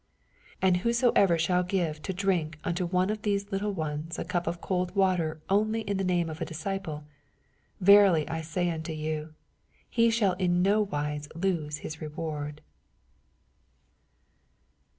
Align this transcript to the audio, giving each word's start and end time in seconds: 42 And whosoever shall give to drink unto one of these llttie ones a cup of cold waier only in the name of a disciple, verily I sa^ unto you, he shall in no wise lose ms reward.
42 0.61 0.67
And 0.67 0.77
whosoever 0.77 1.37
shall 1.37 1.61
give 1.61 2.01
to 2.01 2.11
drink 2.11 2.57
unto 2.63 2.87
one 2.87 3.11
of 3.11 3.21
these 3.21 3.45
llttie 3.45 3.71
ones 3.71 4.17
a 4.17 4.25
cup 4.25 4.47
of 4.47 4.59
cold 4.59 4.95
waier 4.95 5.39
only 5.47 5.81
in 5.81 5.97
the 5.97 6.03
name 6.03 6.27
of 6.27 6.41
a 6.41 6.43
disciple, 6.43 7.03
verily 7.79 8.27
I 8.27 8.39
sa^ 8.41 8.73
unto 8.73 8.93
you, 8.93 9.35
he 9.87 10.09
shall 10.09 10.33
in 10.39 10.63
no 10.63 10.81
wise 10.81 11.29
lose 11.35 11.83
ms 11.83 12.01
reward. 12.01 12.61